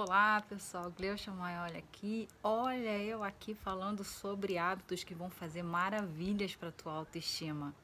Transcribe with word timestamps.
Olá 0.00 0.40
pessoal, 0.48 0.92
Gleucha 0.96 1.32
Maioli 1.32 1.78
aqui. 1.78 2.28
Olha 2.40 2.96
eu 2.98 3.24
aqui 3.24 3.52
falando 3.52 4.04
sobre 4.04 4.56
hábitos 4.56 5.02
que 5.02 5.12
vão 5.12 5.28
fazer 5.28 5.64
maravilhas 5.64 6.54
para 6.54 6.70
tua 6.70 6.92
autoestima. 6.92 7.74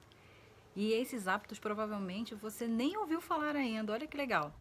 E 0.77 0.93
esses 0.93 1.27
hábitos 1.27 1.59
provavelmente 1.59 2.33
você 2.33 2.69
nem 2.69 2.97
ouviu 2.97 3.21
falar 3.21 3.57
ainda. 3.57 3.93
Olha 3.93 4.07
que 4.07 4.17
legal. 4.17 4.53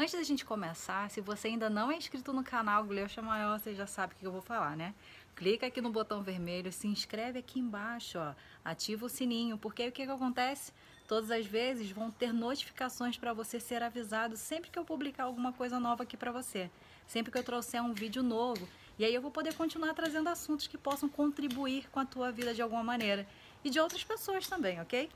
Antes 0.00 0.14
da 0.14 0.22
gente 0.22 0.44
começar, 0.44 1.10
se 1.10 1.20
você 1.20 1.48
ainda 1.48 1.68
não 1.68 1.90
é 1.90 1.96
inscrito 1.96 2.32
no 2.32 2.44
canal 2.44 2.84
Gleucha 2.84 3.20
Maior, 3.20 3.58
você 3.58 3.74
já 3.74 3.84
sabe 3.84 4.14
o 4.14 4.16
que 4.16 4.24
eu 4.24 4.30
vou 4.30 4.40
falar, 4.40 4.76
né? 4.76 4.94
Clica 5.34 5.66
aqui 5.66 5.80
no 5.80 5.90
botão 5.90 6.22
vermelho, 6.22 6.72
se 6.72 6.86
inscreve 6.86 7.40
aqui 7.40 7.58
embaixo, 7.58 8.16
ó, 8.16 8.32
ativa 8.64 9.06
o 9.06 9.08
sininho, 9.08 9.58
porque 9.58 9.82
aí 9.82 9.88
o 9.88 9.92
que, 9.92 10.06
que 10.06 10.12
acontece? 10.12 10.72
Todas 11.08 11.32
as 11.32 11.44
vezes 11.46 11.90
vão 11.90 12.12
ter 12.12 12.32
notificações 12.32 13.18
para 13.18 13.32
você 13.32 13.58
ser 13.58 13.82
avisado 13.82 14.36
sempre 14.36 14.70
que 14.70 14.78
eu 14.78 14.84
publicar 14.84 15.24
alguma 15.24 15.52
coisa 15.52 15.80
nova 15.80 16.04
aqui 16.04 16.16
para 16.16 16.30
você, 16.30 16.70
sempre 17.04 17.32
que 17.32 17.38
eu 17.38 17.42
trouxer 17.42 17.82
um 17.82 17.92
vídeo 17.92 18.22
novo. 18.22 18.68
E 19.00 19.04
aí 19.04 19.12
eu 19.12 19.20
vou 19.20 19.32
poder 19.32 19.54
continuar 19.54 19.94
trazendo 19.94 20.28
assuntos 20.28 20.68
que 20.68 20.78
possam 20.78 21.08
contribuir 21.08 21.90
com 21.90 21.98
a 21.98 22.04
tua 22.04 22.30
vida 22.30 22.54
de 22.54 22.62
alguma 22.62 22.84
maneira 22.84 23.26
e 23.64 23.68
de 23.68 23.80
outras 23.80 24.04
pessoas 24.04 24.46
também, 24.46 24.80
ok? 24.80 25.10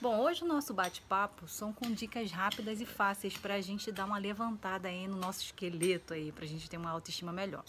Bom, 0.00 0.18
hoje 0.18 0.42
o 0.42 0.46
nosso 0.46 0.72
bate-papo 0.72 1.46
são 1.46 1.72
com 1.72 1.92
dicas 1.92 2.30
rápidas 2.30 2.80
e 2.80 2.86
fáceis 2.86 3.36
para 3.36 3.54
a 3.54 3.60
gente 3.60 3.92
dar 3.92 4.06
uma 4.06 4.18
levantada 4.18 4.88
aí 4.88 5.06
no 5.06 5.16
nosso 5.16 5.42
esqueleto 5.42 6.14
aí, 6.14 6.32
para 6.32 6.44
a 6.44 6.48
gente 6.48 6.70
ter 6.70 6.78
uma 6.78 6.90
autoestima 6.90 7.32
melhor. 7.32 7.62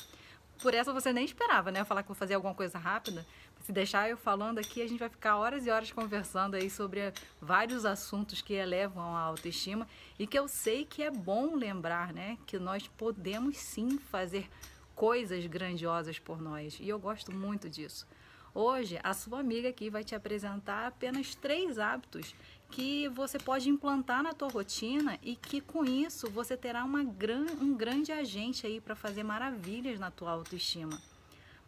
Por 0.62 0.74
essa 0.74 0.94
você 0.94 1.12
nem 1.12 1.26
esperava, 1.26 1.72
né? 1.72 1.82
Eu 1.82 1.86
falar 1.86 2.04
que 2.04 2.08
vou 2.08 2.16
fazer 2.16 2.36
alguma 2.36 2.54
coisa 2.54 2.78
rápida. 2.78 3.26
Se 3.66 3.72
deixar 3.72 4.10
eu 4.10 4.16
falando 4.16 4.60
aqui, 4.60 4.82
a 4.82 4.88
gente 4.88 5.00
vai 5.00 5.10
ficar 5.10 5.38
horas 5.38 5.66
e 5.66 5.70
horas 5.70 5.92
conversando 5.92 6.56
aí 6.56 6.70
sobre 6.70 7.12
vários 7.42 7.84
assuntos 7.84 8.42
que 8.42 8.54
elevam 8.54 9.16
a 9.16 9.20
autoestima 9.22 9.88
e 10.18 10.26
que 10.26 10.38
eu 10.38 10.48
sei 10.48 10.86
que 10.86 11.04
é 11.04 11.12
bom 11.12 11.56
lembrar, 11.56 12.14
né? 12.14 12.38
Que 12.46 12.58
nós 12.60 12.88
podemos 12.88 13.58
sim 13.58 13.98
fazer 13.98 14.50
coisas 14.96 15.46
grandiosas 15.48 16.20
por 16.20 16.40
nós. 16.40 16.78
E 16.80 16.88
eu 16.88 17.00
gosto 17.00 17.34
muito 17.34 17.70
disso. 17.70 18.08
Hoje, 18.54 19.00
a 19.02 19.14
sua 19.14 19.40
amiga 19.40 19.70
aqui 19.70 19.90
vai 19.90 20.04
te 20.04 20.14
apresentar 20.14 20.86
apenas 20.86 21.34
três 21.34 21.80
hábitos 21.80 22.36
que 22.70 23.08
você 23.08 23.40
pode 23.40 23.70
implantar 23.70 24.22
na 24.22 24.34
tua 24.34 24.50
rotina 24.50 25.18
e 25.22 25.38
que 25.38 25.62
com 25.62 25.86
isso 25.86 26.30
você 26.30 26.58
terá 26.58 26.84
uma 26.84 27.02
gran, 27.02 27.46
um 27.62 27.74
grande 27.74 28.12
agente 28.12 28.68
aí 28.68 28.82
para 28.82 28.94
fazer 28.94 29.24
maravilhas 29.24 29.98
na 29.98 30.12
tua 30.12 30.32
autoestima. 30.32 31.02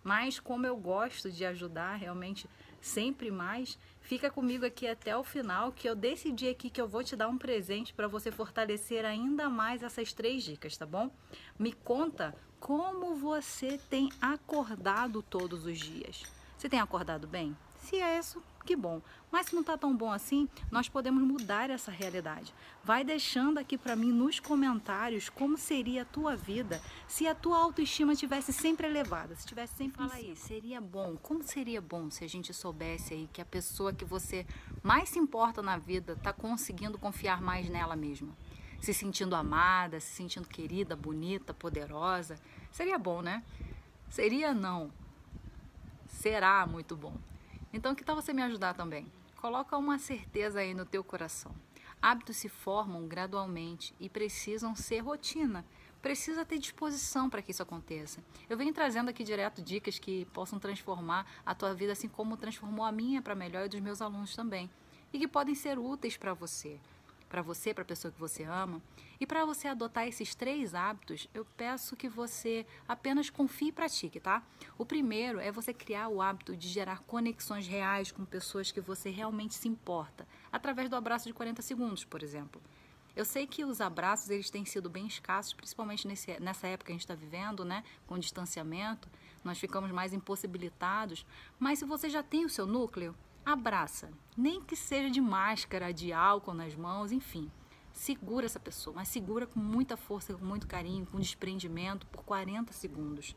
Mas 0.04 0.42
como 0.42 0.68
eu 0.68 0.76
gosto 0.76 1.32
de 1.32 1.46
ajudar 1.46 1.96
realmente 1.96 2.50
sempre 2.82 3.32
mais, 3.32 3.80
fica 4.02 4.30
comigo 4.30 4.66
aqui 4.66 4.86
até 4.86 5.16
o 5.16 5.24
final 5.24 5.72
que 5.72 5.88
eu 5.88 5.96
decidi 5.96 6.50
aqui 6.50 6.70
que 6.70 6.82
eu 6.82 6.88
vou 6.88 7.02
te 7.02 7.16
dar 7.16 7.30
um 7.30 7.38
presente 7.38 7.94
para 7.94 8.10
você 8.10 8.30
fortalecer 8.30 9.06
ainda 9.06 9.50
mais 9.50 9.84
essas 9.84 10.12
três 10.12 10.44
dicas, 10.44 10.76
tá 10.76 10.86
bom? 10.86 11.10
Me 11.58 11.72
conta 11.72 12.36
como 12.60 13.16
você 13.16 13.78
tem 13.90 14.10
acordado 14.20 15.22
todos 15.22 15.66
os 15.66 15.80
dias. 15.80 16.43
Você 16.64 16.70
tem 16.70 16.80
acordado 16.80 17.28
bem? 17.28 17.54
Se 17.78 17.98
é 17.98 18.18
isso, 18.18 18.42
que 18.66 18.74
bom. 18.74 19.02
Mas 19.30 19.48
se 19.48 19.54
não 19.54 19.60
está 19.60 19.78
tão 19.78 19.94
bom 19.94 20.10
assim, 20.10 20.48
nós 20.72 20.88
podemos 20.88 21.22
mudar 21.22 21.70
essa 21.70 21.92
realidade. 21.92 22.54
Vai 22.82 23.04
deixando 23.04 23.58
aqui 23.58 23.78
para 23.78 23.98
mim 23.98 24.14
nos 24.14 24.40
comentários 24.40 25.28
como 25.28 25.58
seria 25.58 26.04
a 26.04 26.06
tua 26.06 26.38
vida 26.38 26.82
se 27.06 27.28
a 27.28 27.36
tua 27.36 27.58
autoestima 27.58 28.16
tivesse 28.16 28.54
sempre 28.54 28.88
elevada, 28.88 29.36
se 29.36 29.46
tivesse 29.46 29.76
sempre 29.76 29.98
Fala 29.98 30.14
aí, 30.14 30.38
seria 30.38 30.80
bom. 30.80 31.18
Como 31.22 31.44
seria 31.44 31.82
bom 31.82 32.10
se 32.10 32.24
a 32.24 32.30
gente 32.30 32.54
soubesse 32.54 33.14
aí 33.14 33.30
que 33.34 33.42
a 33.42 33.46
pessoa 33.46 33.92
que 33.92 34.06
você 34.06 34.48
mais 34.82 35.10
se 35.10 35.20
importa 35.20 35.62
na 35.62 35.78
vida 35.78 36.14
está 36.14 36.32
conseguindo 36.32 36.98
confiar 36.98 37.42
mais 37.42 37.68
nela 37.68 37.98
mesma? 37.98 38.30
Se 38.80 38.94
sentindo 38.94 39.36
amada, 39.36 40.00
se 40.00 40.16
sentindo 40.16 40.48
querida, 40.48 40.96
bonita, 40.96 41.54
poderosa. 41.54 42.40
Seria 42.72 42.98
bom, 42.98 43.22
né? 43.22 43.44
Seria 44.10 44.54
não 44.54 45.03
será 46.24 46.66
muito 46.66 46.96
bom. 46.96 47.18
Então, 47.74 47.94
que 47.94 48.02
tal 48.02 48.16
você 48.16 48.32
me 48.32 48.42
ajudar 48.44 48.74
também? 48.74 49.12
Coloca 49.36 49.78
uma 49.78 50.00
certeza 50.00 50.62
aí 50.62 50.74
no 50.74 50.86
teu 50.86 51.04
coração. 51.04 51.54
Hábitos 52.02 52.38
se 52.38 52.48
formam 52.48 53.06
gradualmente 53.06 53.94
e 54.00 54.08
precisam 54.08 54.74
ser 54.74 55.00
rotina. 55.00 55.66
Precisa 56.02 56.46
ter 56.46 56.60
disposição 56.60 57.30
para 57.30 57.42
que 57.42 57.52
isso 57.52 57.62
aconteça. 57.62 58.24
Eu 58.50 58.56
venho 58.56 58.74
trazendo 58.74 59.10
aqui 59.10 59.22
direto 59.22 59.62
dicas 59.62 60.00
que 60.00 60.24
possam 60.28 60.60
transformar 60.60 61.28
a 61.46 61.54
tua 61.54 61.74
vida 61.74 61.92
assim 61.92 62.08
como 62.08 62.38
transformou 62.38 62.86
a 62.86 62.92
minha 62.92 63.22
para 63.22 63.36
melhor 63.36 63.66
e 63.66 63.70
dos 63.70 63.82
meus 63.82 64.02
alunos 64.02 64.34
também. 64.34 64.70
E 65.12 65.20
que 65.20 65.28
podem 65.28 65.54
ser 65.54 65.78
úteis 65.78 66.16
para 66.16 66.34
você 66.34 66.80
para 67.34 67.42
você, 67.42 67.74
para 67.74 67.82
a 67.82 67.86
pessoa 67.86 68.12
que 68.12 68.20
você 68.20 68.44
ama. 68.44 68.80
E 69.20 69.26
para 69.26 69.44
você 69.44 69.68
adotar 69.68 70.08
esses 70.08 70.36
três 70.36 70.76
hábitos, 70.76 71.28
eu 71.34 71.44
peço 71.58 71.96
que 71.96 72.08
você 72.08 72.64
apenas 72.88 73.32
confie 73.32 73.70
e 73.70 73.72
pratique, 73.72 74.20
tá? 74.20 74.44
O 74.78 74.86
primeiro 74.86 75.40
é 75.40 75.52
você 75.52 75.74
criar 75.74 76.10
o 76.10 76.22
hábito 76.22 76.56
de 76.56 76.68
gerar 76.68 77.00
conexões 77.08 77.66
reais 77.66 78.12
com 78.12 78.24
pessoas 78.24 78.72
que 78.72 78.80
você 78.80 79.10
realmente 79.10 79.56
se 79.56 79.68
importa, 79.68 80.28
através 80.52 80.92
do 80.92 80.96
abraço 80.96 81.26
de 81.26 81.34
40 81.34 81.64
segundos, 81.64 82.06
por 82.06 82.22
exemplo. 82.22 82.62
Eu 83.16 83.26
sei 83.26 83.48
que 83.48 83.66
os 83.66 83.82
abraços 83.82 84.30
eles 84.30 84.52
têm 84.52 84.64
sido 84.64 84.88
bem 84.88 85.08
escassos, 85.08 85.56
principalmente 85.56 86.08
nesse, 86.08 86.40
nessa 86.40 86.68
época 86.68 86.86
que 86.86 86.92
a 86.92 86.96
gente 86.96 87.02
está 87.02 87.16
vivendo, 87.16 87.66
né? 87.66 87.84
Com 88.06 88.20
distanciamento, 88.20 89.10
nós 89.44 89.58
ficamos 89.58 89.90
mais 89.90 90.14
impossibilitados. 90.14 91.26
Mas 91.60 91.80
se 91.80 91.86
você 91.86 92.12
já 92.12 92.22
tem 92.22 92.46
o 92.46 92.50
seu 92.50 92.68
núcleo, 92.68 93.16
abraça, 93.46 94.10
nem 94.38 94.62
que 94.62 94.76
seja 94.76 95.10
de 95.10 95.22
máscara, 95.22 95.94
de 95.94 96.14
álcool 96.14 96.54
nas 96.54 96.76
mãos, 96.76 97.12
enfim. 97.12 97.52
Segura 97.92 98.46
essa 98.46 98.60
pessoa, 98.60 98.96
mas 98.96 99.08
segura 99.08 99.46
com 99.46 99.60
muita 99.60 99.96
força, 99.96 100.34
com 100.34 100.44
muito 100.44 100.68
carinho, 100.68 101.06
com 101.06 101.20
desprendimento 101.20 102.08
por 102.08 102.24
40 102.24 102.74
segundos. 102.74 103.36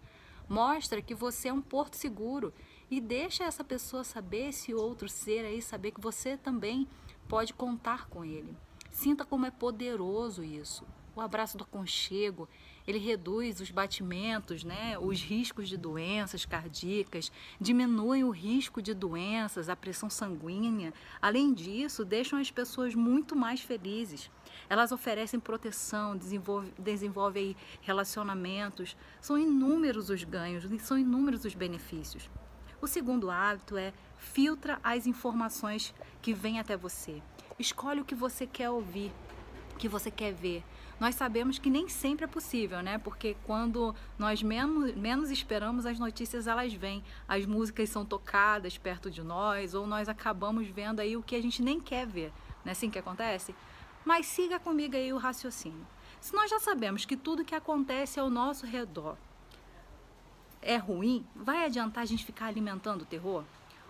Mostra 0.48 1.02
que 1.02 1.14
você 1.14 1.48
é 1.48 1.52
um 1.52 1.60
porto 1.60 1.96
seguro 1.96 2.54
e 2.90 3.00
deixa 3.00 3.44
essa 3.44 3.64
pessoa 3.64 4.04
saber, 4.04 4.48
esse 4.48 4.72
outro 4.72 5.08
ser 5.08 5.44
aí, 5.44 5.60
saber 5.60 5.90
que 5.90 6.00
você 6.00 6.36
também 6.36 6.88
pode 7.28 7.52
contar 7.52 8.08
com 8.08 8.24
ele. 8.24 8.56
Sinta 8.90 9.24
como 9.24 9.44
é 9.44 9.50
poderoso 9.50 10.42
isso. 10.42 10.86
O 11.14 11.20
abraço 11.20 11.58
do 11.58 11.64
aconchego, 11.64 12.48
ele 12.86 12.98
reduz 12.98 13.60
os 13.60 13.70
batimentos, 13.70 14.62
né, 14.64 14.96
os 14.98 15.20
riscos 15.20 15.68
de 15.68 15.76
doenças 15.76 16.44
cardíacas, 16.44 17.32
diminui 17.60 18.22
o 18.22 18.30
risco 18.30 18.80
de 18.80 18.94
doenças, 18.94 19.68
a 19.68 19.76
pressão 19.76 20.08
sanguínea. 20.08 20.92
Além 21.20 21.52
disso, 21.52 22.04
deixam 22.04 22.38
as 22.38 22.50
pessoas 22.50 22.94
muito 22.94 23.34
mais 23.34 23.60
felizes. 23.60 24.30
Elas 24.68 24.92
oferecem 24.92 25.40
proteção, 25.40 26.16
desenvolvem 26.16 26.72
desenvolve 26.78 27.56
relacionamentos. 27.82 28.96
São 29.20 29.38
inúmeros 29.38 30.10
os 30.10 30.24
ganhos, 30.24 30.64
são 30.82 30.98
inúmeros 30.98 31.44
os 31.44 31.54
benefícios. 31.54 32.30
O 32.80 32.86
segundo 32.86 33.30
hábito 33.30 33.76
é 33.76 33.92
filtra 34.16 34.78
as 34.82 35.06
informações 35.06 35.94
que 36.20 36.32
vêm 36.32 36.58
até 36.58 36.76
você. 36.76 37.22
Escolhe 37.58 38.00
o 38.00 38.04
que 38.04 38.14
você 38.14 38.46
quer 38.46 38.70
ouvir, 38.70 39.10
que 39.76 39.88
você 39.88 40.10
quer 40.10 40.32
ver. 40.32 40.64
Nós 40.98 41.14
sabemos 41.14 41.58
que 41.58 41.68
nem 41.68 41.88
sempre 41.88 42.24
é 42.24 42.28
possível, 42.28 42.82
né? 42.82 42.96
Porque 42.96 43.36
quando 43.44 43.94
nós 44.18 44.42
menos, 44.42 44.94
menos 44.94 45.30
esperamos, 45.30 45.84
as 45.84 45.98
notícias 45.98 46.46
elas 46.46 46.72
vêm. 46.72 47.04
As 47.28 47.44
músicas 47.44 47.90
são 47.90 48.04
tocadas 48.04 48.78
perto 48.78 49.10
de 49.10 49.22
nós, 49.22 49.74
ou 49.74 49.86
nós 49.86 50.08
acabamos 50.08 50.66
vendo 50.68 51.00
aí 51.00 51.16
o 51.16 51.22
que 51.22 51.36
a 51.36 51.42
gente 51.42 51.62
nem 51.62 51.78
quer 51.78 52.06
ver. 52.06 52.32
Não 52.64 52.70
é 52.70 52.72
assim 52.72 52.90
que 52.90 52.98
acontece? 52.98 53.54
Mas 54.04 54.26
siga 54.26 54.58
comigo 54.58 54.96
aí 54.96 55.12
o 55.12 55.18
raciocínio. 55.18 55.86
Se 56.20 56.34
nós 56.34 56.50
já 56.50 56.58
sabemos 56.58 57.04
que 57.04 57.16
tudo 57.16 57.44
que 57.44 57.54
acontece 57.54 58.18
ao 58.18 58.30
nosso 58.30 58.64
redor 58.64 59.16
é 60.62 60.76
ruim, 60.76 61.24
vai 61.34 61.64
adiantar 61.64 62.02
a 62.02 62.06
gente 62.06 62.24
ficar 62.24 62.46
alimentando 62.46 63.02
o 63.02 63.06
terror? 63.06 63.44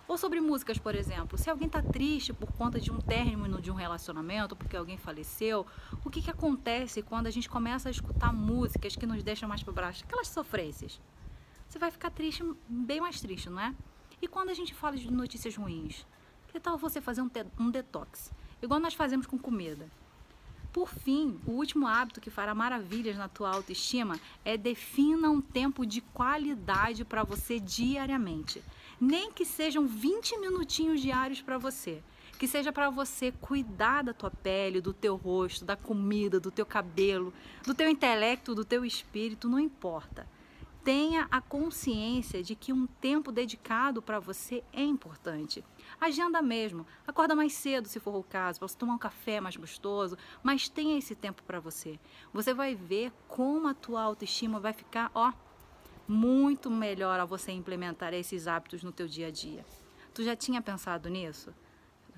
Ou 0.08 0.16
sobre 0.16 0.40
músicas, 0.40 0.78
por 0.78 0.94
exemplo. 0.94 1.36
Se 1.36 1.50
alguém 1.50 1.66
está 1.66 1.82
triste 1.82 2.32
por 2.32 2.52
conta 2.52 2.78
de 2.78 2.92
um 2.92 3.00
término 3.00 3.60
de 3.60 3.70
um 3.72 3.74
relacionamento, 3.74 4.54
porque 4.54 4.76
alguém 4.76 4.96
faleceu, 4.96 5.66
o 6.04 6.10
que, 6.10 6.22
que 6.22 6.30
acontece 6.30 7.02
quando 7.02 7.26
a 7.26 7.30
gente 7.30 7.48
começa 7.48 7.88
a 7.88 7.90
escutar 7.90 8.32
músicas 8.32 8.94
que 8.94 9.04
nos 9.04 9.22
deixam 9.24 9.48
mais 9.48 9.62
para 9.64 9.72
baixo? 9.72 10.04
Aquelas 10.04 10.28
sofrências. 10.28 11.00
Você 11.68 11.78
vai 11.78 11.90
ficar 11.90 12.10
triste, 12.10 12.44
bem 12.68 13.00
mais 13.00 13.20
triste, 13.20 13.50
não 13.50 13.60
é? 13.60 13.74
E 14.22 14.28
quando 14.28 14.50
a 14.50 14.54
gente 14.54 14.72
fala 14.72 14.96
de 14.96 15.10
notícias 15.10 15.56
ruins? 15.56 16.06
Que 16.48 16.60
tal 16.60 16.78
você 16.78 17.00
fazer 17.00 17.22
um, 17.22 17.30
um 17.58 17.70
detox? 17.70 18.32
Igual 18.62 18.78
nós 18.78 18.94
fazemos 18.94 19.26
com 19.26 19.36
comida. 19.36 19.90
Por 20.72 20.88
fim, 20.88 21.40
o 21.46 21.52
último 21.52 21.86
hábito 21.86 22.20
que 22.20 22.30
fará 22.30 22.54
maravilhas 22.54 23.16
na 23.16 23.28
tua 23.28 23.50
autoestima 23.50 24.20
é 24.44 24.56
defina 24.56 25.30
um 25.30 25.40
tempo 25.40 25.84
de 25.84 26.00
qualidade 26.00 27.04
para 27.04 27.24
você 27.24 27.58
diariamente 27.58 28.62
nem 29.00 29.30
que 29.32 29.44
sejam 29.44 29.86
20 29.86 30.38
minutinhos 30.38 31.00
diários 31.00 31.40
para 31.42 31.58
você. 31.58 32.02
Que 32.38 32.46
seja 32.46 32.70
para 32.70 32.90
você 32.90 33.32
cuidar 33.32 34.02
da 34.02 34.12
tua 34.12 34.30
pele, 34.30 34.80
do 34.80 34.92
teu 34.92 35.16
rosto, 35.16 35.64
da 35.64 35.74
comida, 35.74 36.38
do 36.38 36.50
teu 36.50 36.66
cabelo, 36.66 37.32
do 37.64 37.74
teu 37.74 37.88
intelecto, 37.88 38.54
do 38.54 38.64
teu 38.64 38.84
espírito, 38.84 39.48
não 39.48 39.58
importa. 39.58 40.26
tenha 40.86 41.26
a 41.32 41.40
consciência 41.40 42.44
de 42.44 42.54
que 42.54 42.72
um 42.72 42.86
tempo 42.86 43.32
dedicado 43.32 44.00
para 44.00 44.20
você 44.20 44.62
é 44.72 44.84
importante. 44.84 45.64
Agenda 46.00 46.40
mesmo, 46.40 46.86
acorda 47.04 47.34
mais 47.34 47.54
cedo 47.54 47.88
se 47.88 47.98
for 47.98 48.14
o 48.14 48.22
caso, 48.22 48.60
para 48.60 48.68
você 48.68 48.78
tomar 48.78 48.94
um 48.94 48.98
café 48.98 49.40
mais 49.40 49.56
gostoso, 49.56 50.16
mas 50.44 50.68
tenha 50.68 50.96
esse 50.96 51.16
tempo 51.16 51.42
para 51.42 51.58
você. 51.58 51.98
Você 52.32 52.54
vai 52.54 52.76
ver 52.76 53.12
como 53.26 53.66
a 53.66 53.74
tua 53.74 54.00
autoestima 54.00 54.60
vai 54.60 54.72
ficar, 54.72 55.10
ó, 55.12 55.32
muito 56.08 56.70
melhor 56.70 57.18
ao 57.20 57.26
você 57.26 57.52
implementar 57.52 58.14
esses 58.14 58.46
hábitos 58.46 58.82
no 58.82 58.92
teu 58.92 59.06
dia 59.06 59.28
a 59.28 59.30
dia. 59.30 59.64
Tu 60.14 60.22
já 60.22 60.34
tinha 60.34 60.62
pensado 60.62 61.08
nisso? 61.08 61.52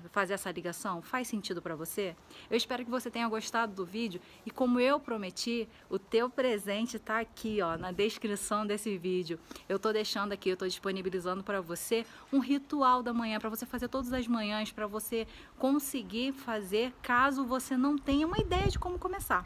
fazer 0.07 0.33
essa 0.33 0.51
ligação? 0.51 1.01
Faz 1.01 1.27
sentido 1.27 1.61
para 1.61 1.75
você? 1.75 2.15
Eu 2.49 2.55
espero 2.55 2.85
que 2.85 2.89
você 2.89 3.11
tenha 3.11 3.27
gostado 3.27 3.73
do 3.73 3.85
vídeo 3.85 4.21
e 4.45 4.51
como 4.51 4.79
eu 4.79 4.99
prometi, 4.99 5.67
o 5.89 5.99
teu 5.99 6.29
presente 6.29 6.97
está 6.97 7.19
aqui, 7.19 7.61
ó, 7.61 7.77
na 7.77 7.91
descrição 7.91 8.65
desse 8.65 8.97
vídeo. 8.97 9.39
Eu 9.67 9.75
estou 9.75 9.91
deixando 9.91 10.31
aqui, 10.31 10.49
eu 10.49 10.53
estou 10.53 10.67
disponibilizando 10.67 11.43
para 11.43 11.59
você 11.59 12.05
um 12.31 12.39
ritual 12.39 13.03
da 13.03 13.13
manhã 13.13 13.39
para 13.39 13.49
você 13.49 13.65
fazer 13.65 13.89
todas 13.89 14.13
as 14.13 14.27
manhãs, 14.27 14.71
para 14.71 14.87
você 14.87 15.27
conseguir 15.57 16.31
fazer 16.31 16.93
caso 17.01 17.45
você 17.45 17.75
não 17.75 17.97
tenha 17.97 18.25
uma 18.25 18.37
ideia 18.37 18.67
de 18.67 18.79
como 18.79 18.97
começar. 18.97 19.45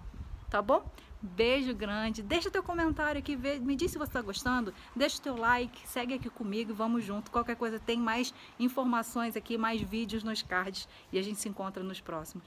Tá 0.50 0.62
bom? 0.62 0.86
Beijo 1.25 1.74
grande. 1.74 2.22
Deixa 2.22 2.52
teu 2.52 2.62
comentário 2.62 3.18
aqui, 3.18 3.38
me 3.38 3.78
diz 3.78 3.92
se 3.92 3.98
você 3.98 4.10
está 4.10 4.22
gostando. 4.22 4.74
Deixa 4.94 5.22
teu 5.22 5.38
like, 5.38 5.88
segue 5.88 6.16
aqui 6.16 6.30
comigo 6.30 6.74
vamos 6.74 7.06
junto. 7.06 7.31
Qualquer 7.31 7.56
coisa 7.56 7.80
tem 7.80 7.98
mais 7.98 8.34
informações 8.60 9.38
aqui, 9.38 9.58
mais 9.58 9.81
vídeos 9.81 10.22
nos 10.22 10.44
cards 10.44 10.86
e 11.14 11.18
a 11.18 11.22
gente 11.22 11.40
se 11.40 11.48
encontra 11.48 11.81
nos 11.81 12.02
próximos. 12.02 12.46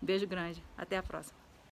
Beijo 0.00 0.26
grande. 0.26 0.62
Até 0.76 0.98
a 0.98 1.02
próxima. 1.02 1.41